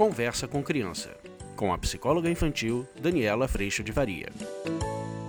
[0.00, 1.14] Conversa com Criança,
[1.54, 4.30] com a psicóloga infantil Daniela Freixo de Varia.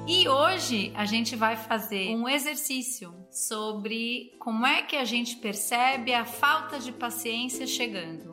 [0.07, 6.13] E hoje a gente vai fazer um exercício sobre como é que a gente percebe
[6.13, 8.31] a falta de paciência chegando.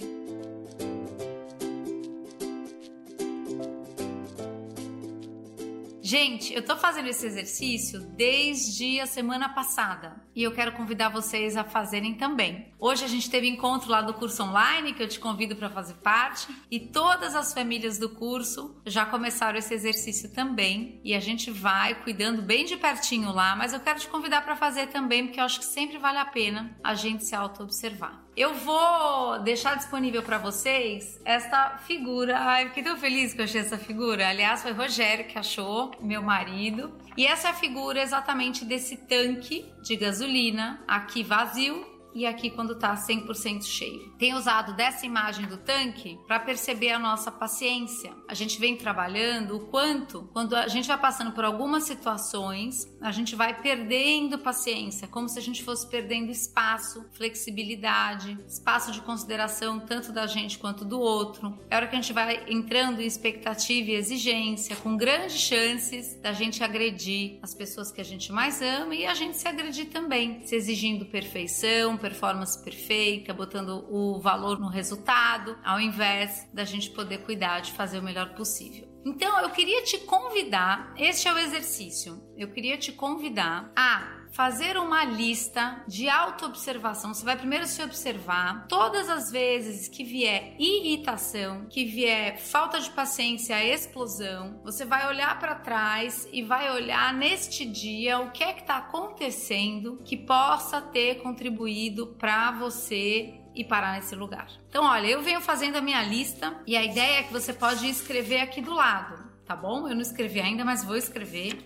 [6.10, 11.54] Gente, eu tô fazendo esse exercício desde a semana passada e eu quero convidar vocês
[11.54, 12.72] a fazerem também.
[12.78, 15.92] Hoje a gente teve encontro lá do curso online que eu te convido para fazer
[15.96, 21.50] parte e todas as famílias do curso já começaram esse exercício também e a gente
[21.50, 25.40] vai cuidando bem de pertinho lá, mas eu quero te convidar para fazer também porque
[25.40, 28.27] eu acho que sempre vale a pena a gente se auto-observar.
[28.38, 32.38] Eu vou deixar disponível para vocês esta figura.
[32.38, 34.28] Ai, fiquei tão feliz que eu achei essa figura.
[34.28, 36.92] Aliás, foi Rogério que achou, meu marido.
[37.16, 42.72] E essa é a figura exatamente desse tanque de gasolina aqui vazio e aqui quando
[42.72, 44.12] está 100% cheio.
[44.18, 48.12] Tenho usado dessa imagem do tanque para perceber a nossa paciência.
[48.28, 53.12] A gente vem trabalhando o quanto, quando a gente vai passando por algumas situações, a
[53.12, 59.80] gente vai perdendo paciência, como se a gente fosse perdendo espaço, flexibilidade, espaço de consideração
[59.80, 61.58] tanto da gente quanto do outro.
[61.70, 66.32] É hora que a gente vai entrando em expectativa e exigência, com grandes chances da
[66.32, 70.46] gente agredir as pessoas que a gente mais ama e a gente se agredir também,
[70.46, 77.18] se exigindo perfeição, performance perfeita, botando o valor no resultado, ao invés da gente poder
[77.18, 78.88] cuidar de fazer o melhor possível.
[79.04, 82.20] Então, eu queria te convidar, este é o exercício.
[82.36, 87.12] Eu queria te convidar a fazer uma lista de autoobservação.
[87.12, 92.90] Você vai primeiro se observar todas as vezes que vier irritação, que vier falta de
[92.90, 94.60] paciência, explosão.
[94.64, 98.76] Você vai olhar para trás e vai olhar neste dia o que é que está
[98.76, 104.48] acontecendo que possa ter contribuído para você e parar nesse lugar.
[104.68, 107.88] Então, olha, eu venho fazendo a minha lista e a ideia é que você pode
[107.88, 109.88] escrever aqui do lado, tá bom?
[109.88, 111.58] Eu não escrevi ainda, mas vou escrever.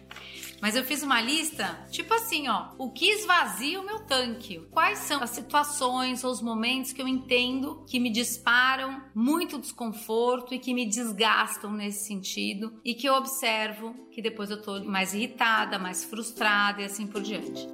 [0.63, 4.61] Mas eu fiz uma lista, tipo assim, ó, o que esvazia o meu tanque?
[4.71, 10.55] Quais são as situações ou os momentos que eu entendo que me disparam muito desconforto
[10.55, 15.13] e que me desgastam nesse sentido e que eu observo que depois eu tô mais
[15.15, 17.67] irritada, mais frustrada e assim por diante.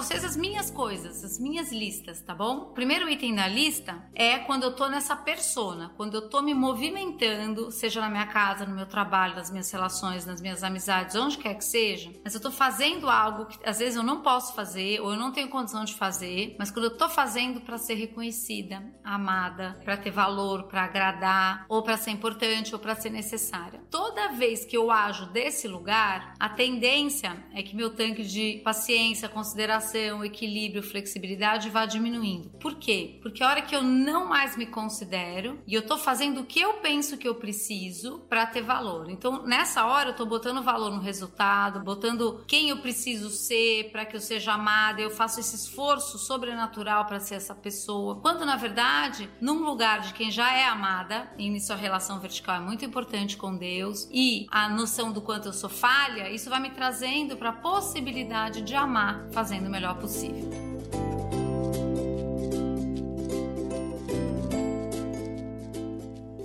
[0.00, 2.56] Vocês as minhas coisas, as minhas listas, tá bom?
[2.56, 6.54] O primeiro item da lista é quando eu tô nessa persona, quando eu tô me
[6.54, 11.36] movimentando, seja na minha casa, no meu trabalho, nas minhas relações, nas minhas amizades, onde
[11.36, 15.02] quer que seja, mas eu tô fazendo algo que às vezes eu não posso fazer
[15.02, 18.82] ou eu não tenho condição de fazer, mas quando eu tô fazendo para ser reconhecida,
[19.04, 23.82] amada, para ter valor, para agradar, ou para ser importante ou para ser necessária.
[23.90, 29.28] Toda vez que eu ajo desse lugar, a tendência é que meu tanque de paciência,
[29.28, 32.50] consideração equilíbrio, flexibilidade vá diminuindo.
[32.60, 33.18] Por quê?
[33.22, 36.60] Porque a hora que eu não mais me considero e eu tô fazendo o que
[36.60, 39.10] eu penso que eu preciso para ter valor.
[39.10, 44.04] Então, nessa hora eu tô botando valor no resultado, botando quem eu preciso ser para
[44.04, 48.20] que eu seja amada, eu faço esse esforço sobrenatural para ser essa pessoa.
[48.20, 52.56] Quando na verdade, num lugar de quem já é amada, e nisso a relação vertical
[52.56, 56.60] é muito importante com Deus, e a noção do quanto eu sou falha, isso vai
[56.60, 60.50] me trazendo para a possibilidade de amar, fazendo o melhor possível.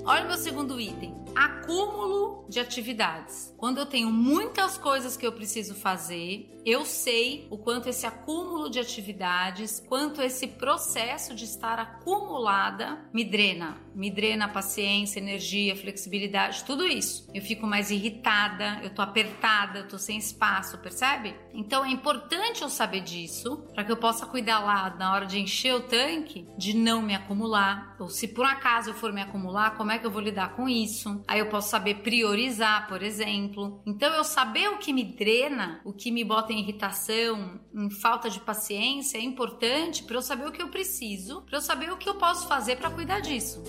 [0.05, 3.53] Olha o meu segundo item: acúmulo de atividades.
[3.57, 8.69] Quando eu tenho muitas coisas que eu preciso fazer, eu sei o quanto esse acúmulo
[8.69, 13.77] de atividades, quanto esse processo de estar acumulada me drena.
[13.93, 17.29] Me drena paciência, energia, flexibilidade, tudo isso.
[17.33, 21.35] Eu fico mais irritada, eu tô apertada, eu tô sem espaço, percebe?
[21.53, 25.39] Então é importante eu saber disso para que eu possa cuidar lá na hora de
[25.39, 27.95] encher o tanque de não me acumular.
[27.99, 30.67] Ou se por acaso eu for me acumular, como é que eu vou lidar com
[30.67, 31.23] isso?
[31.27, 33.81] Aí eu posso saber priorizar, por exemplo.
[33.85, 38.29] Então eu saber o que me drena, o que me bota em irritação, em falta
[38.29, 41.97] de paciência, é importante para eu saber o que eu preciso, para eu saber o
[41.97, 43.63] que eu posso fazer para cuidar disso.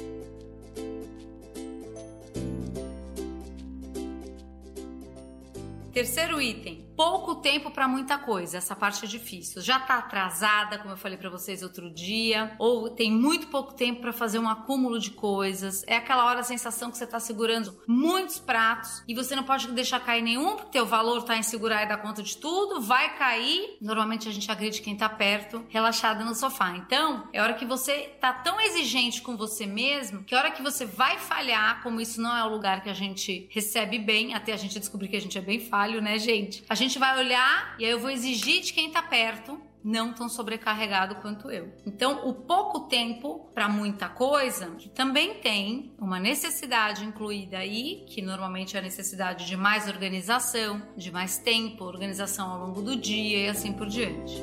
[5.97, 8.59] Terceiro item, pouco tempo para muita coisa.
[8.59, 9.61] Essa parte é difícil.
[9.61, 14.01] Já tá atrasada, como eu falei para vocês outro dia, ou tem muito pouco tempo
[14.01, 15.85] para fazer um acúmulo de coisas.
[15.87, 19.71] É aquela hora a sensação que você tá segurando muitos pratos e você não pode
[19.73, 23.17] deixar cair nenhum, porque teu valor tá em segurar e dar conta de tudo, vai
[23.17, 23.77] cair.
[23.81, 26.77] Normalmente a gente agride quem tá perto, relaxada no sofá.
[26.77, 30.85] Então, é hora que você tá tão exigente com você mesmo, que hora que você
[30.85, 34.57] vai falhar, como isso não é o lugar que a gente recebe bem, até a
[34.57, 36.65] gente descobrir que a gente é bem falho, né, gente?
[36.69, 40.29] A gente vai olhar e aí eu vou exigir de quem tá perto não tão
[40.29, 41.73] sobrecarregado quanto eu.
[41.87, 48.21] Então, o pouco tempo para muita coisa, que também tem uma necessidade incluída aí, que
[48.21, 53.47] normalmente é a necessidade de mais organização, de mais tempo, organização ao longo do dia
[53.47, 54.43] e assim por diante.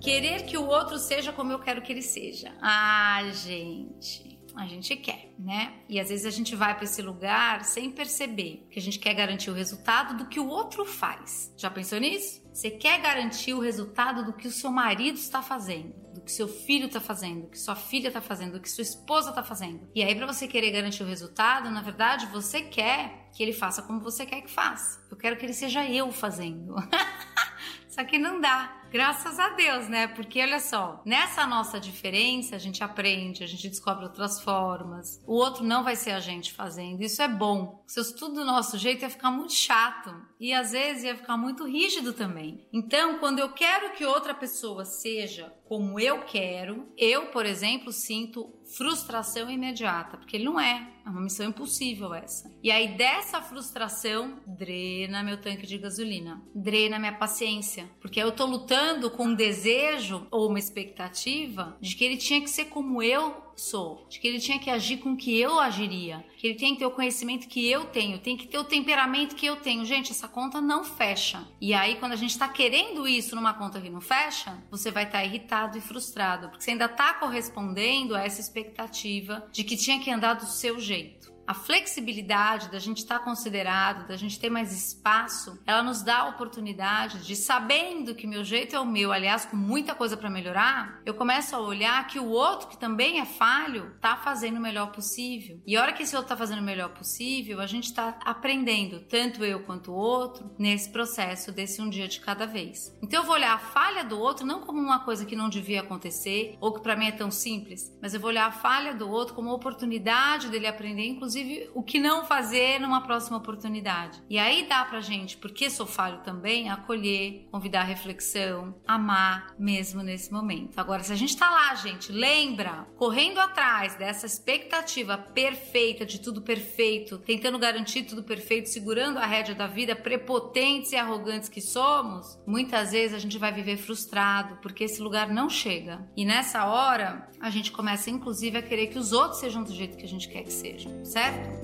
[0.00, 2.52] Querer que o outro seja como eu quero que ele seja.
[2.60, 4.23] Ah, gente
[4.56, 5.74] a gente quer, né?
[5.88, 9.14] E às vezes a gente vai para esse lugar sem perceber que a gente quer
[9.14, 11.52] garantir o resultado do que o outro faz.
[11.56, 12.42] Já pensou nisso?
[12.52, 16.46] Você quer garantir o resultado do que o seu marido está fazendo, do que seu
[16.46, 19.88] filho está fazendo, do que sua filha está fazendo, do que sua esposa está fazendo.
[19.92, 23.82] E aí, para você querer garantir o resultado, na verdade, você quer que ele faça
[23.82, 25.04] como você quer que faça.
[25.10, 26.76] Eu quero que ele seja eu fazendo.
[27.90, 28.83] Só que não dá.
[28.94, 30.06] Graças a Deus, né?
[30.06, 35.20] Porque olha só, nessa nossa diferença a gente aprende, a gente descobre outras formas.
[35.26, 37.02] O outro não vai ser a gente fazendo.
[37.02, 37.82] Isso é bom.
[37.88, 41.36] Se fosse tudo do nosso jeito ia ficar muito chato e às vezes ia ficar
[41.36, 42.68] muito rígido também.
[42.72, 48.54] Então, quando eu quero que outra pessoa seja como eu quero, eu, por exemplo, sinto
[48.76, 50.90] frustração imediata, porque ele não é.
[51.04, 52.50] É uma missão impossível essa.
[52.62, 58.46] E aí dessa frustração drena meu tanque de gasolina, drena minha paciência, porque eu tô
[58.46, 63.44] lutando com um desejo ou uma expectativa de que ele tinha que ser como eu
[63.56, 66.80] sou, de que ele tinha que agir com que eu agiria, que ele tem que
[66.80, 69.84] ter o conhecimento que eu tenho, tem que ter o temperamento que eu tenho.
[69.84, 71.46] Gente, essa conta não fecha.
[71.60, 75.04] E aí, quando a gente está querendo isso numa conta que não fecha, você vai
[75.04, 79.76] estar tá irritado e frustrado, porque você ainda está correspondendo a essa expectativa de que
[79.76, 84.38] tinha que andar do seu jeito a flexibilidade da gente estar tá considerado, da gente
[84.38, 88.86] ter mais espaço, ela nos dá a oportunidade de, sabendo que meu jeito é o
[88.86, 92.78] meu, aliás, com muita coisa para melhorar, eu começo a olhar que o outro, que
[92.78, 95.60] também é falho, tá fazendo o melhor possível.
[95.66, 99.00] E a hora que esse outro tá fazendo o melhor possível, a gente tá aprendendo,
[99.00, 102.96] tanto eu quanto o outro, nesse processo desse um dia de cada vez.
[103.02, 105.80] Então eu vou olhar a falha do outro não como uma coisa que não devia
[105.80, 109.08] acontecer, ou que para mim é tão simples, mas eu vou olhar a falha do
[109.08, 114.22] outro como uma oportunidade dele aprender, inclusive inclusive o que não fazer numa próxima oportunidade.
[114.30, 120.02] E aí dá pra gente, porque sou falho também, acolher, convidar a reflexão, amar mesmo
[120.02, 120.78] nesse momento.
[120.78, 126.40] Agora, se a gente tá lá, gente, lembra, correndo atrás dessa expectativa perfeita, de tudo
[126.40, 132.38] perfeito, tentando garantir tudo perfeito, segurando a rédea da vida, prepotentes e arrogantes que somos,
[132.46, 136.06] muitas vezes a gente vai viver frustrado, porque esse lugar não chega.
[136.16, 139.96] E nessa hora, a gente começa inclusive a querer que os outros sejam do jeito
[139.96, 141.23] que a gente quer que sejam, certo?
[141.24, 141.54] Certo?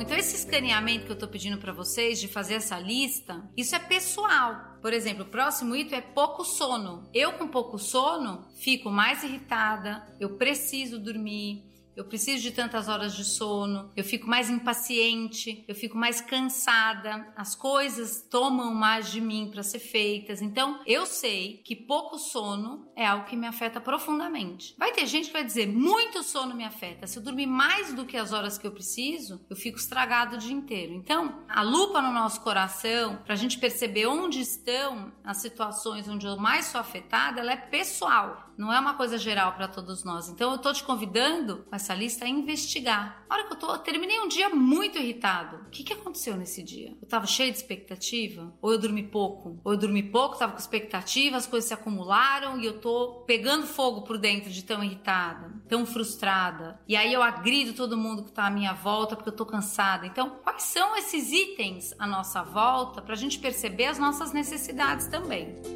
[0.00, 3.78] Então esse escaneamento que eu estou pedindo para vocês de fazer essa lista, isso é
[3.78, 4.76] pessoal.
[4.80, 7.08] Por exemplo, o próximo item é pouco sono.
[7.12, 11.64] Eu com pouco sono fico mais irritada, eu preciso dormir,
[11.96, 17.32] eu preciso de tantas horas de sono, eu fico mais impaciente, eu fico mais cansada,
[17.34, 20.42] as coisas tomam mais de mim para ser feitas.
[20.42, 24.74] Então, eu sei que pouco sono é algo que me afeta profundamente.
[24.78, 27.06] Vai ter gente que vai dizer: muito sono me afeta.
[27.06, 30.38] Se eu dormir mais do que as horas que eu preciso, eu fico estragado o
[30.38, 30.92] dia inteiro.
[30.92, 36.26] Então, a lupa no nosso coração, para a gente perceber onde estão as situações onde
[36.26, 40.28] eu mais sou afetada, ela é pessoal não é uma coisa geral para todos nós.
[40.28, 43.24] Então eu tô te convidando com essa lista a investigar.
[43.28, 45.56] A hora que eu tô, eu terminei um dia muito irritado.
[45.66, 46.96] O que, que aconteceu nesse dia?
[47.00, 48.52] Eu tava cheio de expectativa?
[48.60, 49.60] Ou eu dormi pouco?
[49.64, 53.66] Ou eu dormi pouco, tava com expectativa, as coisas se acumularam e eu tô pegando
[53.66, 56.80] fogo por dentro de tão irritada, tão frustrada.
[56.88, 60.06] E aí eu agrido todo mundo que tá à minha volta porque eu tô cansada.
[60.06, 65.75] Então, quais são esses itens à nossa volta pra gente perceber as nossas necessidades também?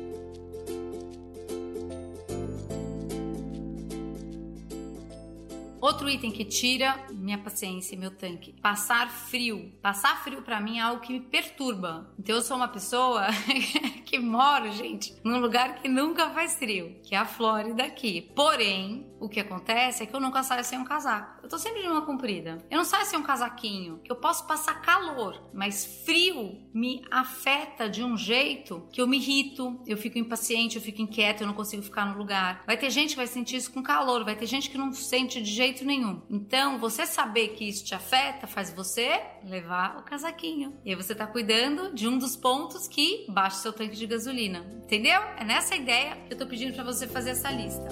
[5.81, 9.73] Outro item que tira minha paciência, meu tanque, passar frio.
[9.81, 12.13] Passar frio para mim é algo que me perturba.
[12.19, 13.27] Então eu sou uma pessoa
[14.11, 18.29] que moro, gente, num lugar que nunca faz frio, que é a Flórida aqui.
[18.35, 21.41] Porém, o que acontece é que eu nunca saio sem um casaco.
[21.45, 22.59] Eu tô sempre de uma comprida.
[22.69, 27.89] Eu não saio sem um casaquinho, que eu posso passar calor, mas frio me afeta
[27.89, 31.55] de um jeito que eu me irrito, eu fico impaciente, eu fico inquieta, eu não
[31.55, 32.65] consigo ficar no lugar.
[32.67, 35.41] Vai ter gente que vai sentir isso com calor, vai ter gente que não sente
[35.41, 36.21] de jeito nenhum.
[36.29, 40.77] Então, você saber que isso te afeta faz você levar o casaquinho.
[40.85, 44.65] E aí você tá cuidando de um dos pontos que baixa seu tanque de gasolina.
[44.85, 45.21] Entendeu?
[45.37, 47.89] É nessa ideia que eu tô pedindo para você fazer essa lista.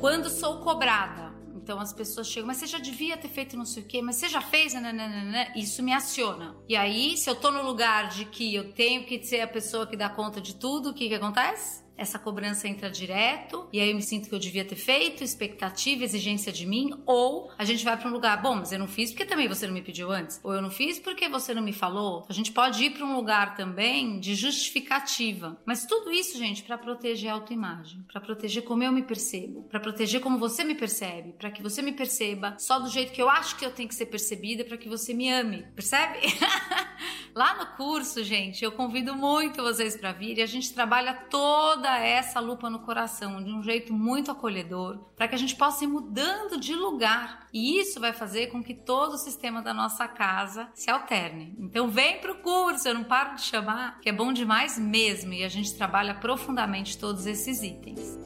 [0.00, 3.82] Quando sou cobrada, então as pessoas chegam, mas você já devia ter feito não sei
[3.82, 6.54] o quê, mas você já fez, nananana, isso me aciona.
[6.68, 9.86] E aí, se eu tô no lugar de que eu tenho que ser a pessoa
[9.86, 11.85] que dá conta de tudo, o que que acontece?
[11.96, 16.04] Essa cobrança entra direto e aí eu me sinto que eu devia ter feito, expectativa,
[16.04, 19.10] exigência de mim, ou a gente vai para um lugar, bom, mas eu não fiz
[19.10, 21.72] porque também você não me pediu antes, ou eu não fiz porque você não me
[21.72, 22.24] falou.
[22.28, 25.56] A gente pode ir para um lugar também de justificativa.
[25.64, 29.80] Mas tudo isso, gente, para proteger a autoimagem, para proteger como eu me percebo, para
[29.80, 33.28] proteger como você me percebe, para que você me perceba só do jeito que eu
[33.28, 35.66] acho que eu tenho que ser percebida para que você me ame.
[35.74, 36.18] Percebe?
[37.34, 41.85] Lá no curso, gente, eu convido muito vocês para vir e a gente trabalha toda
[41.94, 45.86] essa lupa no coração de um jeito muito acolhedor, para que a gente possa ir
[45.86, 47.46] mudando de lugar.
[47.52, 51.54] E isso vai fazer com que todo o sistema da nossa casa se alterne.
[51.58, 55.44] Então vem pro curso, eu não paro de chamar, que é bom demais mesmo e
[55.44, 58.18] a gente trabalha profundamente todos esses itens.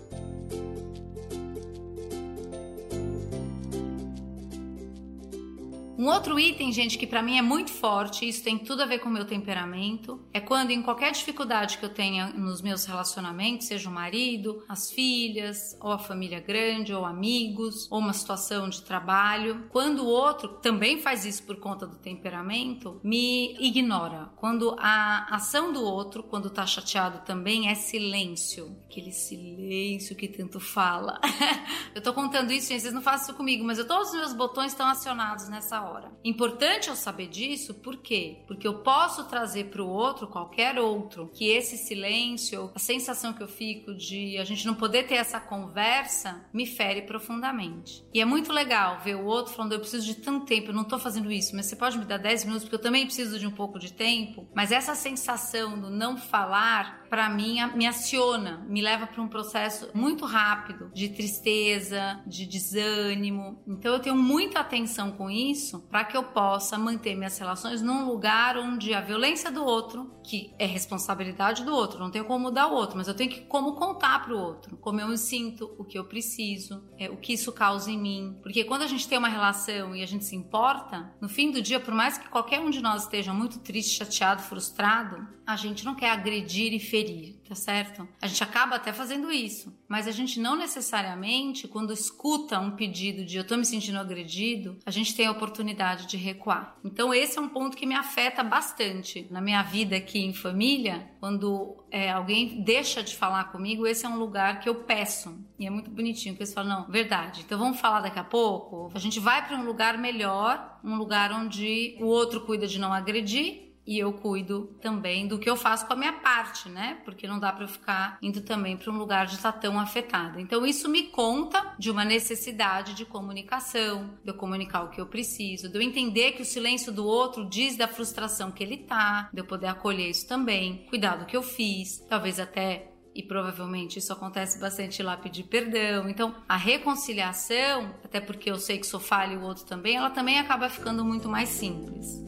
[6.00, 9.00] Um outro item, gente, que para mim é muito forte, isso tem tudo a ver
[9.00, 13.66] com o meu temperamento, é quando em qualquer dificuldade que eu tenha nos meus relacionamentos,
[13.66, 18.80] seja o marido, as filhas, ou a família grande, ou amigos, ou uma situação de
[18.80, 24.30] trabalho, quando o outro também faz isso por conta do temperamento, me ignora.
[24.36, 28.74] Quando a ação do outro, quando tá chateado também, é silêncio.
[28.86, 31.20] Aquele silêncio que tanto fala.
[31.94, 34.32] eu tô contando isso, gente, vocês não fazem isso comigo, mas eu, todos os meus
[34.32, 36.12] botões estão acionados nessa hora hora.
[36.24, 38.42] Importante eu saber disso, por quê?
[38.46, 43.42] Porque eu posso trazer para o outro, qualquer outro, que esse silêncio, a sensação que
[43.42, 48.04] eu fico de a gente não poder ter essa conversa, me fere profundamente.
[48.12, 50.84] E é muito legal ver o outro falando: eu preciso de tanto tempo, eu não
[50.84, 53.46] tô fazendo isso, mas você pode me dar 10 minutos, porque eu também preciso de
[53.46, 54.48] um pouco de tempo.
[54.54, 59.90] Mas essa sensação do não falar, para mim, me aciona, me leva para um processo
[59.94, 63.62] muito rápido de tristeza, de desânimo.
[63.66, 68.06] Então eu tenho muita atenção com isso para que eu possa manter minhas relações num
[68.06, 72.66] lugar onde a violência do outro, que é responsabilidade do outro, não tenho como mudar
[72.68, 75.74] o outro, mas eu tenho que como contar para o outro, como eu me sinto,
[75.78, 78.38] o que eu preciso, é, o que isso causa em mim.
[78.42, 81.62] Porque quando a gente tem uma relação e a gente se importa, no fim do
[81.62, 85.84] dia, por mais que qualquer um de nós esteja muito triste, chateado, frustrado, a gente
[85.84, 88.06] não quer agredir e ferir, tá certo?
[88.22, 93.24] A gente acaba até fazendo isso, mas a gente não necessariamente, quando escuta um pedido
[93.24, 96.76] de eu tô me sentindo agredido, a gente tem a oportunidade de recuar.
[96.84, 101.10] Então, esse é um ponto que me afeta bastante na minha vida aqui em família.
[101.18, 105.36] Quando é, alguém deixa de falar comigo, esse é um lugar que eu peço.
[105.58, 108.92] E é muito bonitinho, que eles falam: não, verdade, então vamos falar daqui a pouco.
[108.94, 112.92] A gente vai para um lugar melhor, um lugar onde o outro cuida de não
[112.92, 116.98] agredir e eu cuido também do que eu faço com a minha parte, né?
[117.04, 120.40] Porque não dá para eu ficar indo também para um lugar de estar tão afetada.
[120.40, 125.06] Então isso me conta de uma necessidade de comunicação, de eu comunicar o que eu
[125.06, 129.28] preciso, de eu entender que o silêncio do outro diz da frustração que ele tá,
[129.32, 133.98] de eu poder acolher isso também, cuidar do que eu fiz, talvez até e provavelmente
[133.98, 136.08] isso acontece bastante lá pedir perdão.
[136.08, 140.10] Então, a reconciliação, até porque eu sei que sou falha e o outro também, ela
[140.10, 142.22] também acaba ficando muito mais simples.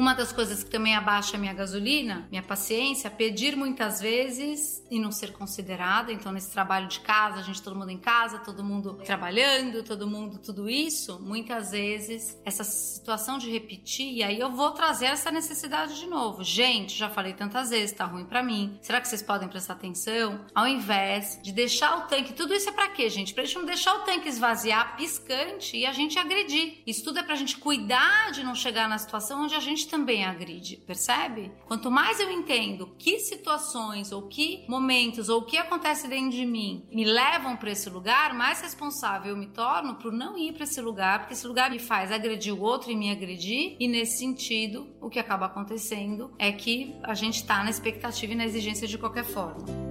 [0.00, 4.82] Uma das coisas que também abaixa a minha gasolina, minha paciência, é pedir muitas vezes
[4.90, 6.10] e não ser considerada.
[6.10, 10.08] Então, nesse trabalho de casa, a gente todo mundo em casa, todo mundo trabalhando, todo
[10.08, 15.30] mundo tudo isso, muitas vezes essa situação de repetir, e aí eu vou trazer essa
[15.30, 16.42] necessidade de novo.
[16.42, 18.78] Gente, já falei tantas vezes, tá ruim para mim.
[18.80, 20.46] Será que vocês podem prestar atenção?
[20.54, 23.34] Ao invés de deixar o tanque, tudo isso é para quê, gente?
[23.34, 26.78] Pra gente não deixar o tanque esvaziar piscante e a gente agredir.
[26.86, 30.24] Isso tudo é pra gente cuidar de não chegar na situação onde a gente também
[30.24, 31.50] agride, percebe?
[31.66, 36.46] Quanto mais eu entendo que situações ou que momentos ou o que acontece dentro de
[36.46, 40.64] mim me levam para esse lugar, mais responsável eu me torno por não ir para
[40.64, 44.18] esse lugar, porque esse lugar me faz agredir o outro e me agredir, e nesse
[44.18, 48.86] sentido, o que acaba acontecendo é que a gente está na expectativa e na exigência
[48.86, 49.89] de qualquer forma.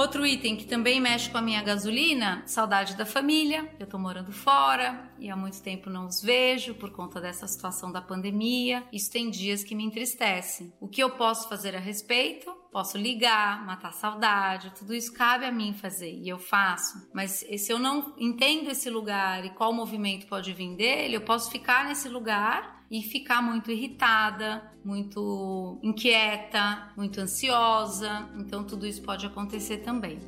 [0.00, 3.70] Outro item que também mexe com a minha gasolina, saudade da família.
[3.78, 7.92] Eu tô morando fora e há muito tempo não os vejo por conta dessa situação
[7.92, 8.82] da pandemia.
[8.90, 10.72] Isso tem dias que me entristece.
[10.80, 12.50] O que eu posso fazer a respeito?
[12.72, 17.06] Posso ligar, matar saudade, tudo isso cabe a mim fazer e eu faço.
[17.12, 21.50] Mas se eu não entendo esse lugar e qual movimento pode vir dele, eu posso
[21.50, 28.28] ficar nesse lugar e ficar muito irritada, muito inquieta, muito ansiosa.
[28.36, 30.18] Então, tudo isso pode acontecer também.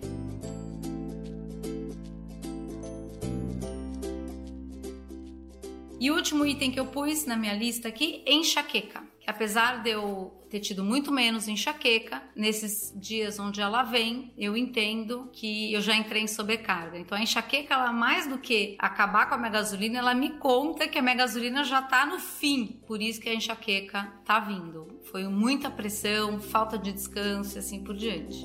[5.98, 9.02] E o último item que eu pus na minha lista aqui, enxaqueca.
[9.26, 12.22] Apesar de eu ter tido muito menos enxaqueca.
[12.36, 16.98] Nesses dias onde ela vem, eu entendo que eu já entrei em sobrecarga.
[16.98, 20.86] Então a enxaqueca, ela mais do que acabar com a minha gasolina, ela me conta
[20.86, 22.82] que a minha gasolina já tá no fim.
[22.86, 25.00] Por isso que a enxaqueca tá vindo.
[25.10, 28.44] Foi muita pressão, falta de descanso e assim por diante.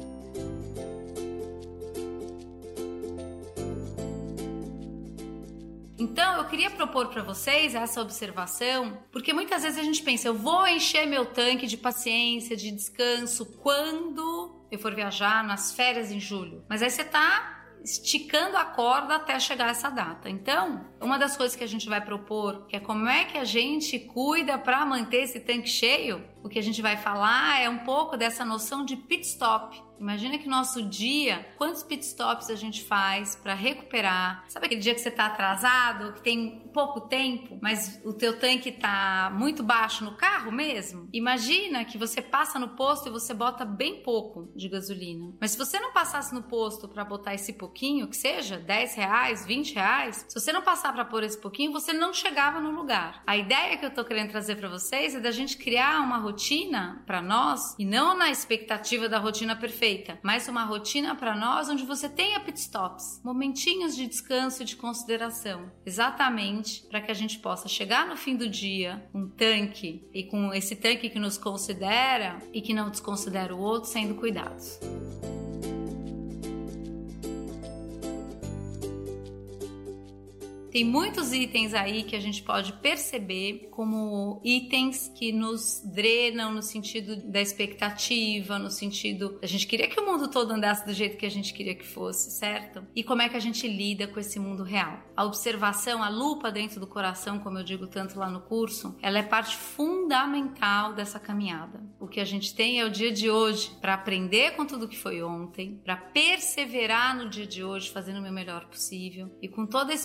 [6.09, 10.33] Então, eu queria propor para vocês essa observação, porque muitas vezes a gente pensa, eu
[10.33, 16.19] vou encher meu tanque de paciência, de descanso quando eu for viajar nas férias em
[16.19, 16.63] julho.
[16.69, 20.29] Mas aí você tá esticando a corda até chegar essa data.
[20.29, 23.45] Então, uma das coisas que a gente vai propor, que é como é que a
[23.45, 27.79] gente cuida para manter esse tanque cheio, o que a gente vai falar é um
[27.79, 29.87] pouco dessa noção de pit stop.
[29.99, 34.43] Imagina que nosso dia, quantos pit stops a gente faz para recuperar?
[34.47, 38.69] Sabe aquele dia que você está atrasado, que tem pouco tempo, mas o teu tanque
[38.69, 41.09] está muito baixo no carro mesmo?
[41.11, 45.33] Imagina que você passa no posto e você bota bem pouco de gasolina.
[45.41, 49.45] Mas se você não passasse no posto para botar esse pouquinho, que seja 10 reais,
[49.47, 53.23] 20 reais, se você não passar para pôr esse pouquinho, você não chegava no lugar.
[53.25, 56.36] A ideia que eu tô querendo trazer para vocês é da gente criar uma rotina
[57.05, 61.69] para nós e não na expectativa da rotina perfeita perfeita, mas uma rotina para nós
[61.69, 67.13] onde você tenha pit stops, momentinhos de descanso e de consideração, exatamente para que a
[67.13, 71.37] gente possa chegar no fim do dia um tanque e com esse tanque que nos
[71.37, 74.79] considera e que não desconsidera o outro sendo cuidados.
[80.77, 86.61] Tem muitos itens aí que a gente pode perceber como itens que nos drenam no
[86.61, 91.17] sentido da expectativa, no sentido a gente queria que o mundo todo andasse do jeito
[91.17, 92.85] que a gente queria que fosse, certo?
[92.95, 94.99] E como é que a gente lida com esse mundo real?
[95.15, 99.17] A observação, a lupa dentro do coração, como eu digo tanto lá no curso, ela
[99.17, 101.81] é parte fundamental dessa caminhada.
[101.99, 104.95] O que a gente tem é o dia de hoje para aprender com tudo que
[104.95, 109.65] foi ontem, para perseverar no dia de hoje, fazendo o meu melhor possível e com
[109.65, 109.95] toda a